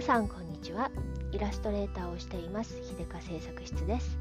[0.00, 0.90] 皆さんこんにちは。
[1.30, 2.74] イラストレーターをしています。
[2.98, 4.16] 秀香製作室です。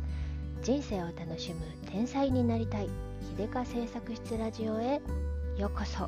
[0.62, 2.90] 人生を楽しむ天才になりたい。
[3.38, 5.00] 秀香製作室ラジオへ。
[5.58, 6.02] ようこそ。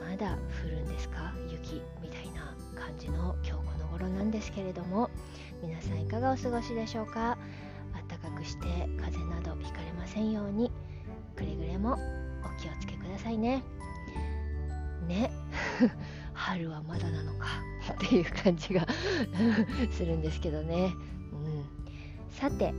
[0.00, 1.34] まだ降るんですか？
[1.50, 5.10] 雪みたいな感じの今日この頃なんですけれども。
[5.62, 7.36] 皆さんいかがお過ごしでしょうか？
[8.08, 10.72] 暖かくして風邪などひかれませんように。
[11.36, 11.96] くれぐれもお
[12.58, 13.62] 気をつけくださいね。
[15.06, 15.30] ね。
[16.44, 17.46] 春はまだなのか
[17.94, 18.86] っていう感じが
[19.90, 20.92] するんですけどね、
[21.32, 21.64] うん、
[22.30, 22.74] さて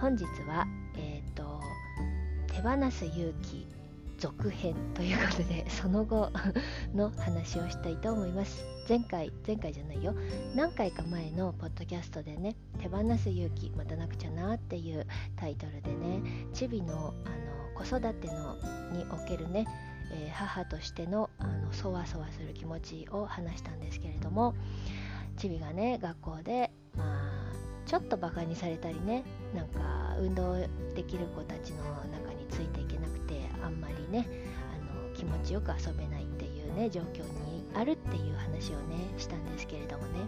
[0.00, 0.66] 本日は
[0.96, 1.62] えっ、ー、と
[2.48, 3.66] 手放す勇気
[4.18, 6.30] 続編ということで その後
[6.94, 8.64] の話をしたいと思います。
[8.88, 10.14] 前回前回じゃないよ。
[10.54, 15.06] 何回か前のポッドキャストでね手放す勇気またなくちゃなっていう
[15.36, 16.20] タイトルでね
[16.52, 18.56] チビのあの子育ての
[18.92, 19.66] におけるね
[20.12, 24.54] えー、母としてのあのそわそわする気持ちを話したんですけれども
[25.36, 27.46] チビがね学校でまあ
[27.86, 30.56] ちょっとバカにされたりねなんか運動
[30.94, 34.26] できる子たちの中についていけなくてあんまりね
[34.74, 40.20] あの気持ちよく遊べないっていうね状況にあるっていう話をねしたんですけれどもね。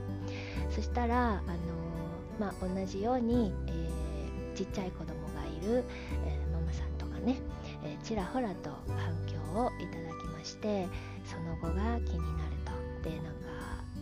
[0.71, 1.43] そしたらあの
[2.39, 5.85] まあ同じように、えー、ちっちゃい子供がいる、
[6.27, 7.37] えー、ママさんとかね、
[7.85, 9.15] えー、ちらほらと反
[9.55, 10.89] をいただきまして
[11.25, 13.09] その後が気になると。
[13.09, 13.39] でなんか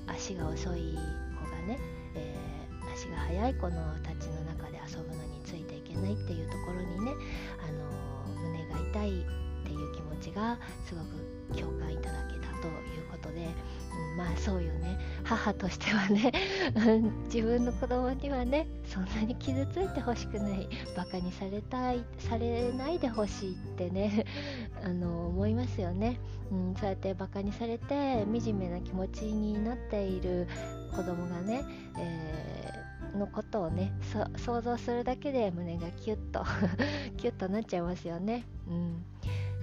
[0.07, 0.97] 足が遅い
[1.37, 1.79] 子がね、
[2.15, 7.13] えー、足が速い子のたちの中で遊ぶのについていけないっていうところにね、
[7.61, 9.25] あの胸が痛いっ
[9.65, 16.33] ていう気持ちがすごく共感いただけたということで、うん、まあそうよね母としてはね
[17.33, 24.25] 自分の子供にはねそんなに傷ついてほしくないバカにされたいされないでほしいってね
[24.85, 26.19] あの思いますよね、
[26.51, 30.49] うん、そうやってバカにされて惨めな気持ちになっている
[30.95, 31.63] 子供がね、
[31.99, 33.93] えー、のことをね
[34.37, 36.45] 想像するだけで胸がキュッと
[37.17, 38.45] キュッとなっちゃいますよね。
[38.69, 39.05] うん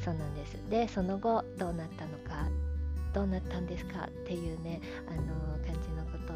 [0.03, 0.58] そうなんです。
[0.69, 2.50] でその後どうなったのか
[3.13, 5.62] どうなったんですかっていうねあの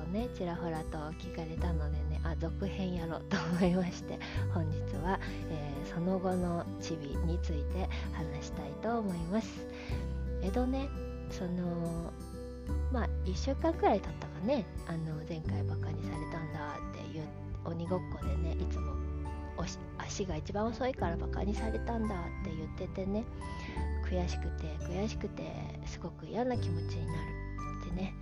[0.07, 4.19] ねちらほらと聞かれたのでねあ続編やろうと思いまして
[4.53, 5.19] 本日は、
[5.49, 9.65] えー、その後のチビについて話したいと思います。
[10.41, 10.89] 江戸ね
[11.31, 12.13] その
[12.91, 17.23] まあ1週間くらい経ったかねあの前回バカにされたんだっていう
[17.65, 18.93] 鬼ごっこでねいつも
[19.97, 23.25] 足が一番遅いからバカにされたんだって言っててね
[24.09, 25.43] 悔しくて悔しくて
[25.85, 27.19] すごく嫌な気持ちになる
[27.85, 28.13] ってね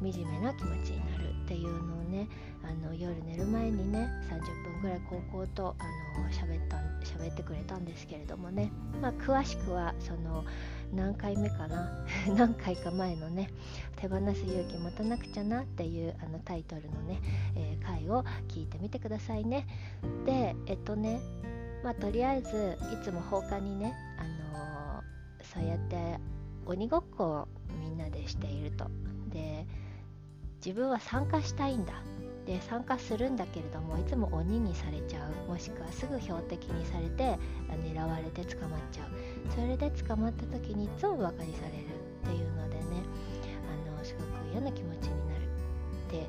[0.00, 2.28] 惨めな気持ちになるっていうのをね
[2.62, 10.44] あの夜寝る前にね30分ぐらい高校とあの喋った喋ってくれたんですけれどもね、まあ、詳しくはその
[10.92, 11.88] 何回目かな？
[12.36, 13.50] 何回か前のね
[13.96, 17.20] 手放す勇気持たなくちゃなっていうあのタイトルのね、
[17.54, 19.66] えー、回を聞いてみてくださいね。
[20.24, 21.20] でえっとね
[21.84, 24.24] まあとりあえずいつも放課にねあ
[24.56, 26.18] のー、そうやって
[26.66, 27.48] 鬼ごっこを
[27.80, 28.90] みんなでしていると。
[29.30, 29.66] で
[30.64, 31.92] 自分は参加したいんだ。
[32.46, 35.50] で参加するんだけれどもいつも鬼にされちゃう。
[35.50, 39.08] もしくはすぐ標的にされて狙われて捕まっちゃう。
[39.52, 41.96] それで捕まった時にいつもバカにされる。
[42.26, 43.02] っていうのでね
[43.88, 45.46] あのすごく嫌な気持ちになるっ
[46.10, 46.26] て言っ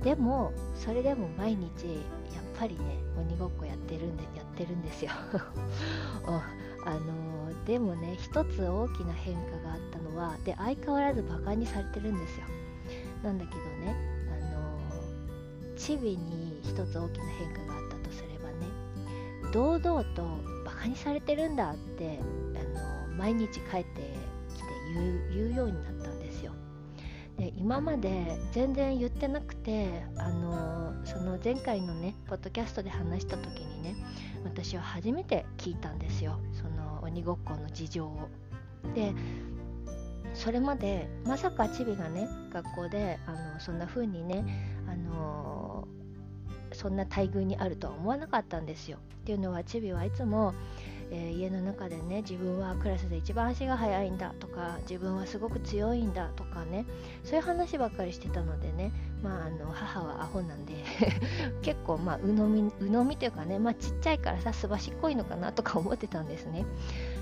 [0.00, 0.04] て。
[0.04, 1.64] でもそれでも毎日
[2.34, 5.12] やっぱりね鬼ごっこやってるんでやってるんですよ。
[6.88, 12.46] あのでもね一つ大きな変化があったのはで相変わらずバカにされてるんですよ。
[13.22, 13.94] なんだけどね
[14.32, 18.66] あのチビに一つ大きな変化があったとすればね
[19.52, 20.22] 堂々と
[20.64, 22.20] バカにされてるんだって
[22.54, 24.00] あの毎日帰って
[24.54, 24.64] きて
[25.34, 26.52] 言うようになったんですよ。
[27.36, 33.94] で今まで全然言ってなくてあのその前回のねポッドキャストで話した時にね
[34.44, 36.38] 私は初めて聞いたんですよ。
[36.54, 36.77] その
[37.08, 38.28] 鬼ごっこの事情を
[38.94, 39.14] で
[40.34, 44.44] それまでまさかチビがね学校であのそんな風にね
[44.88, 45.88] あの
[46.72, 48.98] そんな待遇にあるとは思わなかったんですよ。
[48.98, 50.54] っていうのはチビはいつも、
[51.10, 56.86] えー、家の中でね自分はクラスで一番足が速いんだとか自分はすごく強いんだとかね
[57.24, 58.92] そういう話ばっかりしてたのでね
[59.22, 60.74] まああの母はアホなんで
[61.62, 66.64] 結構まあ鵜呑み鵜呑みというかねまあちっちゃいからさすばしっこいのかなとか思ってたんですね。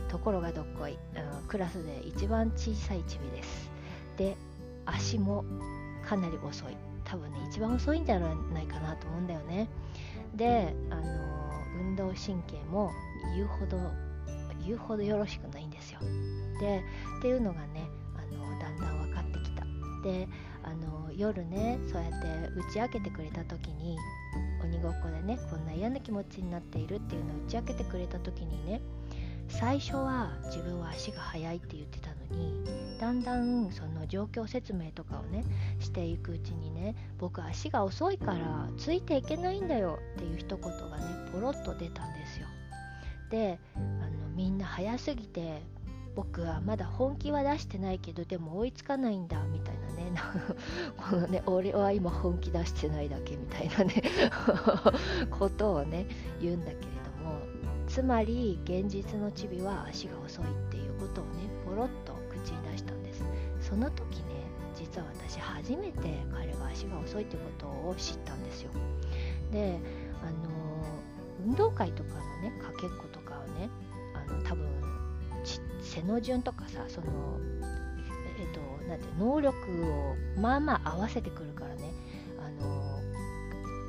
[0.08, 3.70] ところがどっこい、うん、クラスで一番小さいチビです。
[4.16, 4.36] で
[4.84, 5.44] 足も
[6.04, 6.76] かなり遅い。
[7.04, 9.68] 多分ね一番遅いんじゃないかなと思うんだよね。
[10.34, 11.02] であの
[11.80, 12.90] 運動神経も
[13.34, 13.78] 言うほど
[14.64, 16.00] 言うほどよろしくないんですよ。
[16.60, 16.82] で
[17.18, 19.64] っていうのがねあのだんだん分かってきた。
[20.02, 20.28] で
[20.66, 22.26] あの夜ねそうやって
[22.58, 23.96] 打ち明けてくれた時に
[24.62, 28.80] 鬼ごっこでねこんな嫌な気持ちになっているっていうのを打ち明けてくれた時にね
[29.48, 32.64] 最初は自分は足が速いって言ってたのに
[32.98, 35.44] だんだんその状況説明とかをね
[35.78, 42.46] していくうちにね僕足が遅いからついていけないんだよっていう一言がねポロッと出たんですよ。
[43.30, 45.62] であのみんな速すぎて
[46.14, 49.75] 僕はまだ本気は出してないけどでも追いつかないんだみたい
[50.16, 50.22] な。
[50.96, 54.02] このね俺は今本気出してないだけみたいなね。
[55.30, 56.06] ことをね
[56.40, 57.40] 言うんだけれども。
[57.86, 63.24] つまり現実のチビは足が遅いっていうことをねポロッと口に出したんです。
[63.60, 64.24] その時ね
[64.74, 68.70] 実は私初めて彼が足が遅いってことを知ったんですよ。
[69.52, 69.78] で
[70.22, 70.50] あの
[71.46, 73.70] 運動会とかのねかけっことかはね
[74.14, 74.66] あの多分
[75.80, 77.38] 背の順とかさその、
[78.88, 81.92] なんて能力をまあまあ合わせてくるからね。
[82.38, 82.96] あの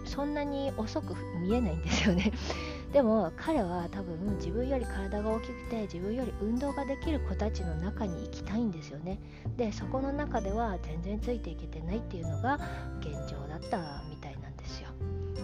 [0.05, 2.31] そんなに遅く見えないんですよね。
[2.93, 9.19] でも彼は多分自分より体が大きくて自分より運動ができる子たちの中に行きたいんですよね。
[9.57, 12.59] でそこの中では全然ついていけてないっていうのが
[12.99, 14.89] 現状だったみたいなんですよ。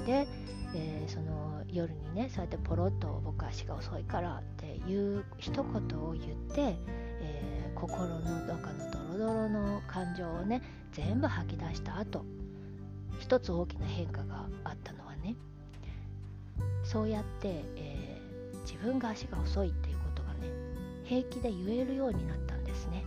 [0.05, 0.27] で、
[0.73, 6.77] えー、その夜にねそうやってポロッと僕足が遅いからっていう一言を言って、
[7.21, 10.61] えー、心の中のドロドロの感情をね
[10.91, 12.25] 全部吐き出した後
[13.19, 15.35] 一つ大きな変化があったのはね
[16.83, 20.49] そうやって、えー、自分が足が遅いっていうことがね
[21.03, 23.03] 平気で言えるようになったんですね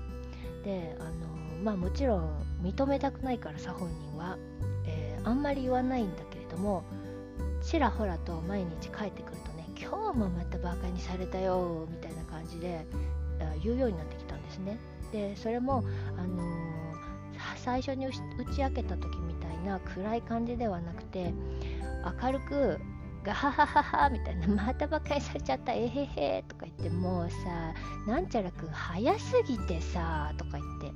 [0.64, 4.37] であのまあもちろん認めたくないからさ本人は、
[4.87, 6.85] えー、あんまり言わないんだけれども
[7.62, 12.87] ちらほらと毎日帰ってくるとね今日もまたバカにされたよみたいな感じで
[13.62, 14.79] 言うようになってきたんですね
[15.16, 15.82] でそれも
[16.18, 16.46] あのー、
[17.56, 18.20] 最初に打ち
[18.60, 21.32] 明けた時みたいな暗い感じではなくて
[22.22, 22.78] 明るく
[23.24, 27.74] ガハハハハみたいなまた馬鹿にされちゃったえへへとか言ってもうさ
[28.06, 30.92] なんちゃらくん早すぎてさとか言って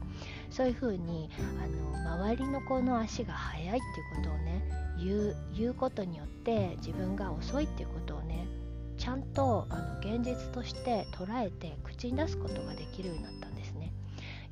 [0.50, 1.30] そういう風に
[1.64, 1.66] あ
[2.06, 3.80] の周りの子の足が速いっていう
[4.16, 4.62] ことをね
[5.02, 8.46] 言う言うことによって自分が遅いっていうことをね
[8.98, 13.39] ちゃんとあの現実として捉えて口に出すことができるようになった。
[13.39, 13.39] んですね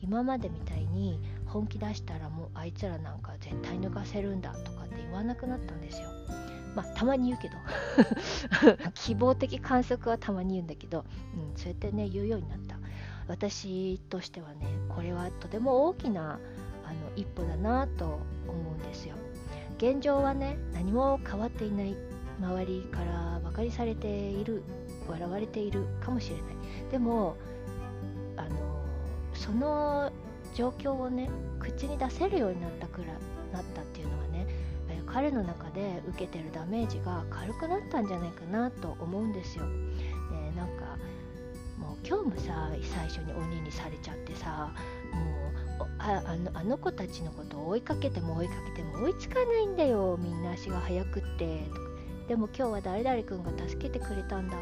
[0.01, 6.09] 今までみたいに本気出したらもうあいつらなんか絶対抜かせるんだとかって言わなくなったんですよ。
[6.75, 7.57] まあたまに言うけど。
[8.95, 11.05] 希望的観測はたまに言うんだけど、
[11.35, 12.77] うん、そうやってね言うようになった。
[13.27, 16.39] 私としてはねこれはとても大きな
[16.85, 19.17] あの一歩だなと思うんですよ。
[19.79, 21.97] 現状はね何も変わっていない。
[22.41, 24.63] 周りからバカにされている
[25.09, 26.45] 笑われているかもしれない。
[26.91, 27.37] でも
[29.49, 30.13] その
[30.55, 33.07] 状況をね口に出せるようになったくら
[33.51, 34.47] なったっていうのはね
[35.07, 39.65] 彼の中で受けてるダメージが軽くなったんじゃないかなと思うんですよ。
[39.65, 40.99] でなんか
[41.79, 44.71] もう今日もさ最初に鬼にされちゃってさ
[45.79, 51.65] もうあのあの子たちのことを追いかけても追いかけても追いつかないんだよみんな足が速くって
[52.29, 54.59] でも今日は誰々君が助けてくれたんだ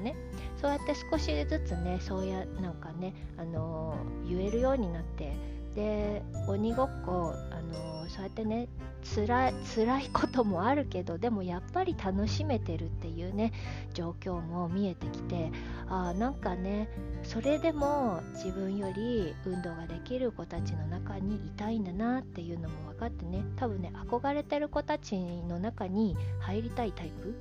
[0.00, 0.16] ね。
[0.60, 5.32] そうやって少しずつねそうやなんかね、あのー、言えるようになって
[5.74, 8.68] で鬼ごっこ、あのー、そうやってね
[9.02, 13.52] つらい辛いこともあるけどでもやっぱり楽しめてるっていうね
[13.94, 15.50] 状況も見えてきて
[15.88, 16.88] あなんかね
[17.22, 27.34] それでも自分より運動ができる子たちの中にいたいんだなっていうのも分かってね多分ね憧れてる子たちの中に入りたいタイプ？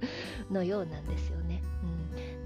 [0.52, 1.62] のようなんですよね。
[1.82, 1.95] うん、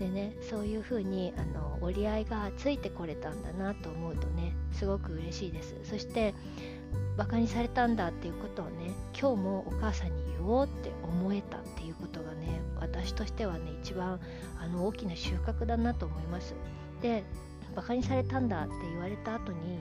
[0.00, 5.76] でねそういう風にあの折り合いがついてこれたんだなと思うとねすごく嬉しいです。
[5.85, 6.35] そして
[7.19, 14.19] バカにされたんだっていうことをね今日もお母さんに言おうって思えたっていうことがね私としてはね一番
[14.59, 16.54] あの大きな収穫だなと思います。
[17.02, 17.23] で
[17.76, 19.80] バカにされたんだって言われた後に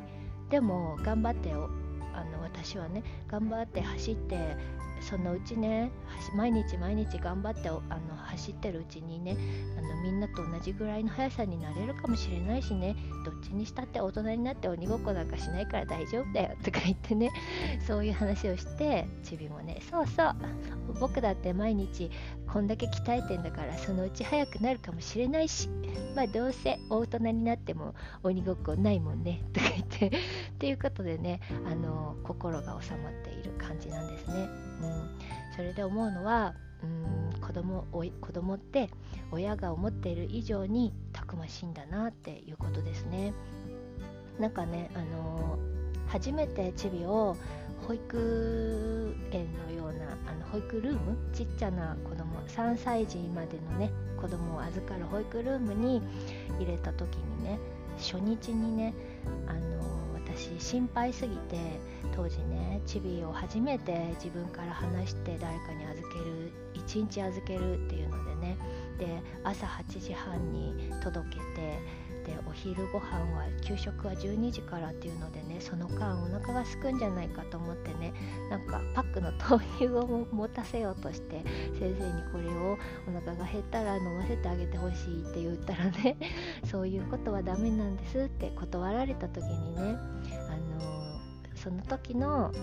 [0.49, 4.57] でも頑張ってあの私はね頑張って走って
[5.01, 5.91] そのうちね
[6.35, 7.81] 毎日毎日頑張ってあの
[8.29, 9.37] 走ってるうちにね
[9.77, 12.95] あのみんなと同じぐらいの速さになれるかもしれないしね。
[13.25, 16.55] どっちにしたって大人になって鬼ごっこなんかしないから大丈夫だよ。
[16.63, 17.31] とか言ってね。
[17.85, 20.35] そういう話をしてちびもねそうそう。
[20.99, 22.09] 僕だって毎日
[22.47, 25.69] こんだけ鍛えてんだからそのうち速くなるかもしれないし。
[26.15, 29.43] まあどうせ大人になっても鬼ごっこないもんね。
[29.53, 30.07] とか言って。
[30.07, 30.11] っ
[30.59, 34.68] ていうことでねあの心が収まっている感じなんですね。
[34.81, 35.09] うん、
[35.55, 38.89] それで思うのはうん子供お子供って
[39.31, 43.33] 親が思っている以上にたくましいんだなっていうことですね。
[44.39, 45.59] なんかね、あの
[46.07, 47.35] 初めてチビを
[47.87, 56.01] 保育園のようなあの保育ルームちっちゃな子供3歳児までのね子供を預かる保育ルームに
[56.59, 57.59] 入れた時にね
[57.97, 58.93] 初日にね
[59.47, 59.59] あの
[60.13, 61.57] 私心配すぎて
[62.15, 68.57] 当時ねチビを初めて自分から話して誰かに預ける1日預けるっていうのでね。
[68.97, 69.07] で
[69.43, 71.79] 朝8時半に届けて
[72.25, 78.13] でお昼ご飯は給食は12時からっていうのでねその間お腹がすくんじゃないかと思ってね
[78.49, 81.43] なんかパックの豆乳を持たせようとして
[81.79, 82.77] 先生にこれを
[83.07, 86.17] お腹が減ったら飲ませてあげてほしいって言ったらね
[86.69, 89.97] そういうことはダメなんですって断られた時にね
[91.63, 92.53] その時のあの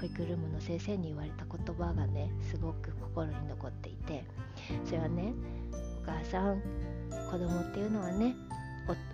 [0.00, 4.24] 保育ルームの先生に言われた言葉がねすごく心に残っていて
[4.86, 5.34] それはね
[6.02, 6.62] お母さん
[7.30, 8.34] 子供っていうのはね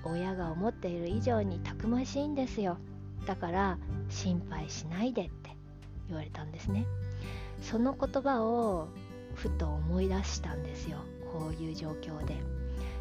[0.05, 2.79] 親が思っている以上にたくましいんですよ。
[3.27, 5.51] だから心配しないでって
[6.09, 6.87] 言われたんですね。
[7.61, 8.89] その言葉を
[9.35, 10.99] ふと思い出したんですよ。
[11.33, 12.37] こういう状況で。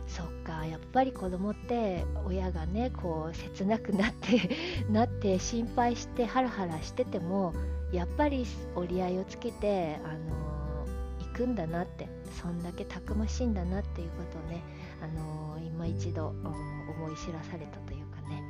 [0.08, 4.50] そっかやっぱり子供って親がねこう切なくなって
[4.90, 7.54] なって心配してハラハラしてても
[7.92, 8.46] やっぱり
[8.76, 12.08] 折り合いをつけてあのー、行くんだなって
[12.42, 14.62] そんだけたくましいんだなっていうことをね
[15.02, 18.44] あのー、今一度、思い知らされたというかね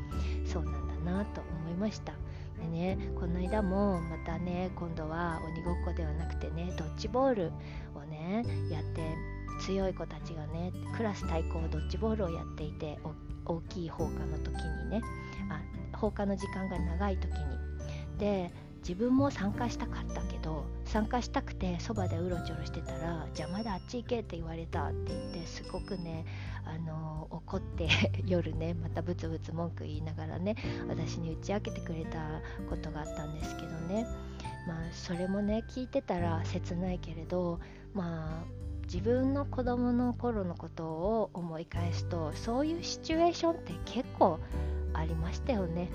[0.45, 2.13] そうなんだなと思いました。
[2.59, 7.51] でねこの間もまたね今度は鬼ごっこではなくてねドッジボール
[7.93, 9.01] をねやって
[9.59, 13.00] 強い子たちがねクラス対抗ドッジボールをやっていて
[13.45, 15.01] 大きい放課の時にね
[15.50, 17.65] あ放課の時間が長い時に。
[18.17, 18.51] で
[18.88, 26.24] 自分も参加したかったけど参加したくてそばでうろちょろしてたら「邪魔だあっち行け」って言われたって言ってすごくね
[26.65, 27.89] あの怒って
[28.27, 30.55] 夜ねまたブツブツ文句言いながらね
[30.88, 32.19] 私に打ち明けてくれた
[32.69, 34.05] ことがあったんですけどね。
[34.67, 37.59] まあそれもね聞いてたら切ないけれど
[37.93, 44.39] まあ自分の子供の頃のことを思い返すとそういうシチュエーションって結構
[44.94, 45.89] ありましたよね。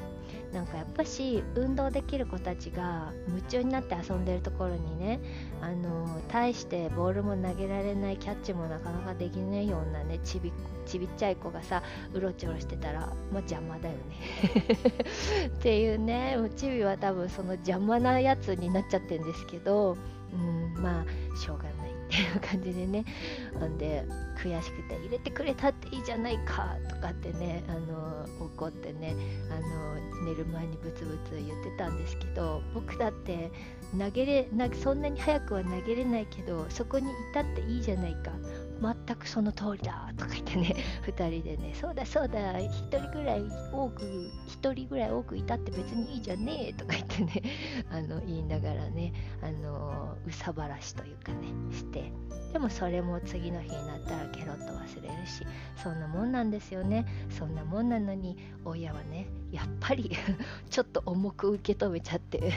[0.53, 5.21] なんかやっぱし運動できる子たちが夢中になって遊んでるところにね
[5.61, 10.53] あの大してボールも投げられないキャッチもなかなかできないようなねちび
[10.87, 11.83] ちびっちゃい子がさ
[12.15, 14.01] うろちょろしてたら、まあ、邪魔だよね。
[15.47, 19.97] っていうねうちびは多分その邪魔なやつになっちゃってるんですけど、
[20.33, 22.00] うん、まあしょうがない。
[22.11, 23.05] っていう感じでね
[23.59, 24.05] ほんで
[24.43, 29.15] 悔しくて入れてくれたっていいじゃないかとかってねあの怒ってね
[29.49, 33.53] あの寝る前にブツブツ言ってたんですけど僕だって
[33.97, 38.33] 投げれなそんなに早くは投げれないけどそこにいたっていいじゃないか。
[38.81, 40.75] 全くその通りだとか言ってね
[41.07, 41.75] 2人でね。
[41.75, 44.03] そうだそうだ1人ぐらい多く
[44.49, 47.43] 1人ぐらい多くいたって別にいいじゃねえとか言ってね
[47.91, 52.13] あの言いながらねあのうさばらしというかねして。
[52.53, 55.47] でもそれも次の日になったらケロッと忘れるし
[55.77, 57.07] そんなもんなんですよね。
[57.31, 60.11] そんなもんなのに親はねやっぱり
[60.69, 62.53] ちょっと重く受け止めちゃって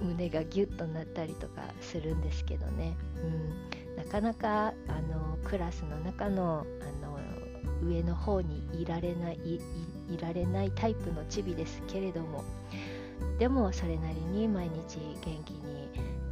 [0.00, 7.18] 胸がギュッとなったりとかするんですけどね、うん、なかなかあのクラスの中のあの
[7.82, 9.38] 上の方にいられない
[10.08, 12.44] いられないタイプのチビですけれども
[13.38, 15.88] でもそれなりに毎日元気に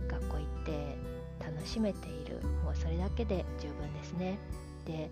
[0.09, 0.97] 学校行って
[1.41, 2.41] 楽しめている。
[2.65, 4.39] もうそれだけで十分ですね。
[4.85, 5.11] で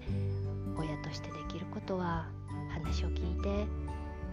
[0.76, 2.26] 親としてできることは
[2.72, 3.66] 話を聞いて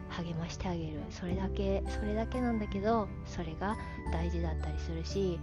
[0.10, 1.00] 励ましてあげる。
[1.10, 3.76] それだけそれだけなんだけどそれが
[4.12, 5.40] 大事だったりするし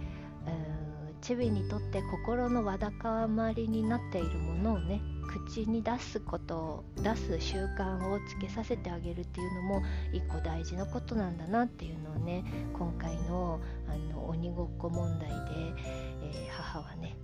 [0.47, 9.81] うんチビにとって心のわだかまりになっているものをね口に出すことを出す習慣をつけさせてあげるっていうのも
[10.13, 15.35] 一個大事なことなんだなっていうのをね今回のあの鬼ごっこ問題で、
[16.21, 17.17] えー、母はね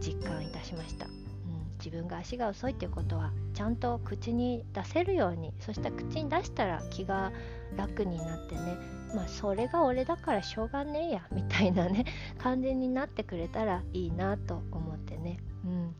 [0.00, 1.06] 実感いたしました。
[1.84, 7.32] 自分が足が遅いっていうことはちゃんと口に出せるようにそして口に出したら気が
[7.76, 8.76] 楽になってね
[9.14, 12.04] まあそれが俺だからしょうがねえやみたいなね
[12.38, 15.38] 感じになってくれたらいいなと思ってね。
[15.64, 15.94] うん。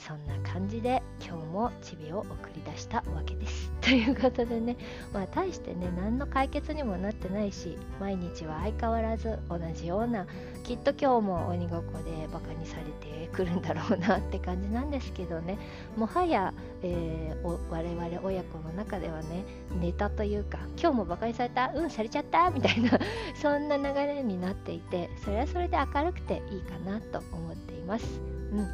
[0.00, 3.70] そんな感じで今日もチビを送り出したわけです。
[3.82, 4.76] ということでね、
[5.12, 10.26] まあ大してね、何の解決にもなってないし、毎日は相変わらず同じような、
[10.64, 15.58] きっと今日も鬼ごっこでバカにされてくるんだろうなって感じなんですけどね、
[15.96, 19.44] もはや、えー、我々親子の中ではね、
[19.80, 22.98] ネタというか、今日もバカにされた、うん、されちゃったみたいな、
[23.36, 28.20] そんな流れになっていて、それはそれで明るくていいかなと思っています。
[28.52, 28.68] うん、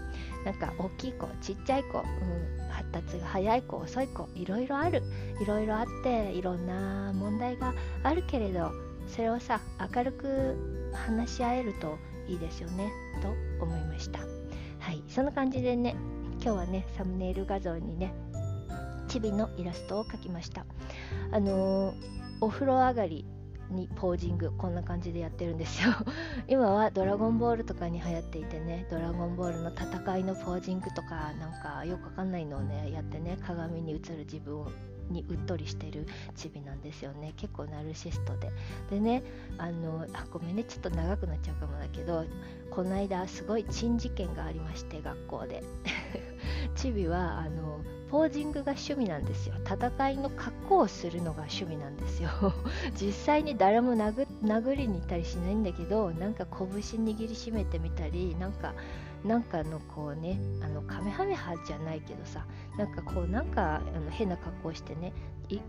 [0.46, 5.02] なんか大きい子ちっちゃい子、うん、発達が早い子遅い子いろいろある。
[5.40, 8.72] いろいろあっていろんな問題があるけれど
[9.06, 9.60] それをさ
[9.94, 11.98] 明るく話し合えると
[12.28, 12.90] いいですよね。
[13.20, 13.28] と
[13.62, 14.20] 思いました。
[14.78, 15.96] はいそんな感じでね
[16.40, 18.14] 今日はねサムネイル画像にね
[19.08, 20.64] チビのイラストを描きました。
[21.32, 21.94] あのー、
[22.40, 23.24] お風呂上がり
[23.70, 25.92] にポージングこんな感じでやってるんですよ。
[26.48, 34.68] 今はドラゴンボールとかに流行っていてねドラゴンボールの戦いのポージングとかなんかよくわかんないのをねやってね鏡に映る自分を
[35.10, 37.32] にうっとりしてるチビなんですよね。
[37.36, 38.50] 結構ナルシストで。
[38.90, 39.22] でね
[39.58, 42.24] あのあごめんねちょっと長くなっちゃうかもだけど
[42.70, 45.62] この間すごい珍事件がありまして学校で
[46.74, 47.80] チビはあの
[48.10, 49.54] ポージングが趣味なんですよ。
[49.64, 52.30] 戦いの格好をするのが趣味なんですよ。
[52.94, 58.74] 実際に誰も殴りに行ったりしないんだけどなんか拳握りしめてみたりなんか
[59.24, 62.46] なんかのこうねあのカメハメハじゃないけどさ
[62.78, 65.12] なんかこうなんかあの変な格好してね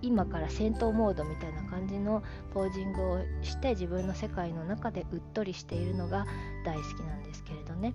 [0.01, 2.23] 今から戦闘モードみたいな感じの
[2.53, 6.25] ポージングをして自分の世界の中でうっとりしているのが
[6.65, 7.93] 大好きなんですけれどね。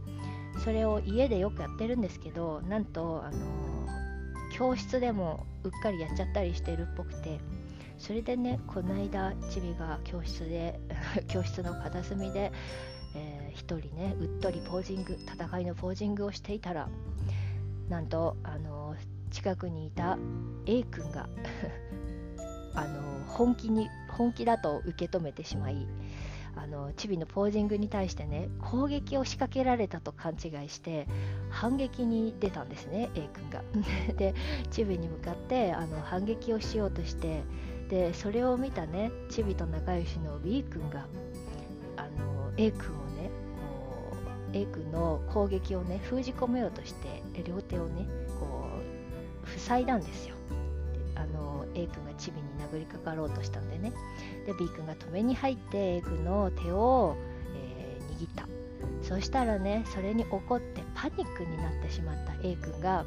[0.58, 3.38] それを家でよくやってるんですけどなんとあの
[4.52, 7.40] 教室でもうっかりやっちゃったりしてるっぽくて
[7.98, 10.78] それでねこの間チビが教室で
[11.28, 12.52] 教室の片隅で、
[13.14, 16.88] えー、一人ねうっとりポージング戦いのポージングをしていたら
[17.88, 18.94] なんとあの
[19.30, 20.18] 近くにいた
[20.66, 21.28] A 君が
[22.74, 25.86] あの本気に本気だと受け止めてしまい
[26.56, 31.06] あのチビのポージングに対してね攻撃を仕掛けられたと勘違いして
[31.50, 33.62] 反撃に出たんですね A 君が。
[34.16, 34.34] で
[34.70, 37.42] チビに向かってあの反撃をしようとして
[37.88, 41.06] でそれを見たねチビと仲良しの B 君が
[41.96, 43.30] あの A 君をね
[43.60, 44.16] こ
[44.52, 48.06] う A 君の攻撃をね封じ込めようとして両手をね
[48.38, 48.66] こ
[49.44, 50.36] う塞いだんですよ。
[51.14, 53.92] あの A 君がチビに殴りかかろうとしたんでね。
[54.46, 57.16] で B 君が止めに入って A 君の手を、
[57.54, 58.48] えー、握った。
[59.02, 62.34] そしたらねそれに怒ってパニックになってしまった。
[62.46, 63.04] A 君が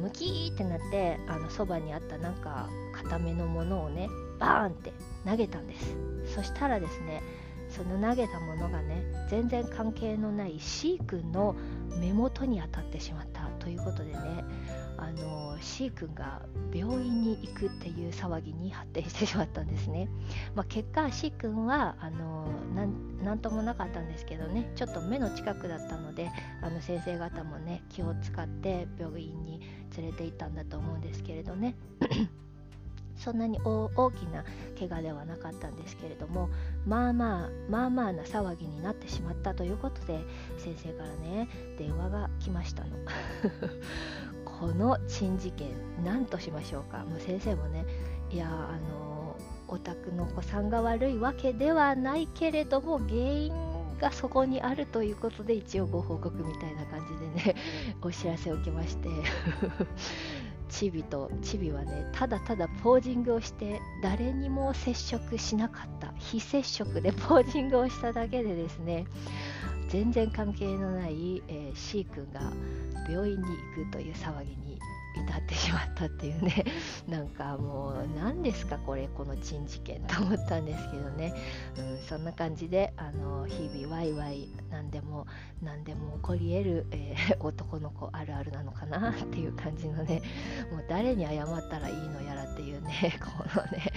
[0.00, 4.92] ムキーってなってあのそばにあったなんか固めのものをねバーンって
[5.26, 5.96] 投げたんです。
[6.34, 7.22] そしたらですね
[7.68, 11.56] その投げたものがね全然関係のない C 君の
[11.98, 14.18] 目元に当たってしまったということでね
[14.98, 16.42] あの C 君が
[16.74, 20.08] 病院に行くっていう騒ぎに発展してしまったんですね、
[20.54, 22.48] まあ、結果 C 君はあの
[23.22, 24.70] なんともなかったんですけどね。
[24.74, 29.60] ちょっと目の近くだったのであの先生方もね気を使って病院に
[29.96, 31.76] 連れて行ったんだと思うんですけれどね。
[33.16, 34.44] そんなに大きな
[34.76, 36.48] 怪我ではなかったんですけれども
[36.86, 40.24] まあまあまあまあな騒ぎになってしまったということで
[40.58, 41.48] 先生からね
[41.78, 42.88] 電話が来ましたの。
[44.62, 45.70] この珍事件
[46.04, 46.98] 何としましょうか？
[46.98, 47.84] もう先生もね
[48.30, 53.52] いやあのお宅のお子さんが悪いわけではないけれども原因
[54.00, 57.56] がそこにあるということで一応ご報告みたいな感じでね
[58.02, 59.08] お知らせを受けまして。
[60.68, 66.14] チビとチビはねただただポージングをして誰にも接触しなかった。
[66.16, 69.04] 非接触でポージングをしただけでですね
[69.92, 72.40] 全然関係のない、えー、C 君が
[73.10, 74.80] 病院に行くという騒ぎに
[75.14, 76.64] 至ってしまったっていうね。
[77.06, 81.34] なんかもう何ですかこれこの珍事件と思ったんですけどね、
[81.76, 85.26] うん、そんな感じであの日々ワイワイ何でも
[85.62, 90.22] 何でも起こり得る、えー、 男の子あるあるなのかな っていう感じのね。
[90.70, 93.92] もう誰に謝ったらいいのやらっていうねこのね。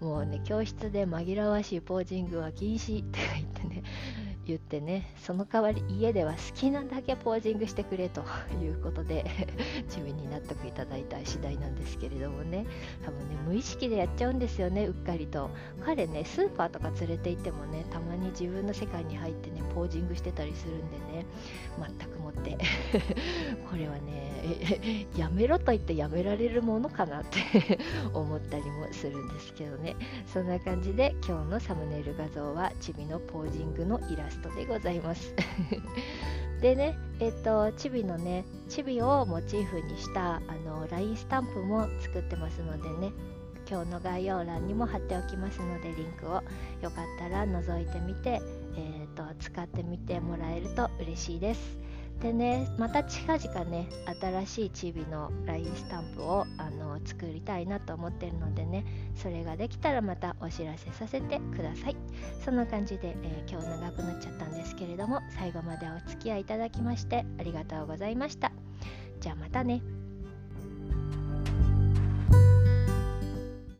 [0.00, 3.82] もうね教室で紛らわしいポージングは禁止って言ってね。
[4.48, 8.22] 言ってねその代わり家では好きなだけポージングしてくれと
[8.62, 9.24] いうことで
[9.84, 12.66] 自分に納得いただいた次第なんですけれどもね。
[13.04, 15.50] 多分ね無意識でやっちゃうんですよねうっかりと。
[15.84, 21.26] 彼ねスーパーとか連れて行ってもねたまに自分の世界に入ってねポージングしてたりするんでね
[21.78, 22.56] 全くもって。
[23.70, 27.78] これはねやめろと言ってやめられるものかなって
[28.14, 29.96] 思ったりもするんですけどね。
[30.26, 35.34] そんな感じで今日のサムネイル画像はチビのポージングのイラストでございます。
[36.60, 43.12] でねえっ、とチビのねチビをモチーフにしたあの LINE スタンプも作ってますのでね
[43.70, 46.42] 今日の概要欄にも貼っておきますのでリンクを。
[46.80, 48.40] よかったら覗いてみて、
[48.76, 51.87] えーと、と使ってみてもらえると嬉しいです。
[52.20, 53.88] でねまた近々ね
[54.20, 61.96] 新しいチビの LINE スタンプをあの作りたいなと思ってるのでねそれができたらまたお知らせさせてください。
[62.44, 68.52] そんな感じで、えー、今日長くなっちゃったんですけれども最後までお付き合いいただきましてありがとうございました。
[69.20, 69.80] じゃあまたね。